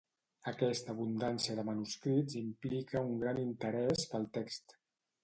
[0.51, 4.75] Aquesta abundància de manuscrits implica un gran interès pel text.